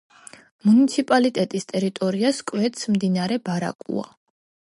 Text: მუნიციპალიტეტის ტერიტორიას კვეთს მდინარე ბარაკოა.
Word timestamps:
მუნიციპალიტეტის 0.67 1.67
ტერიტორიას 1.73 2.41
კვეთს 2.53 2.89
მდინარე 2.97 3.39
ბარაკოა. 3.51 4.09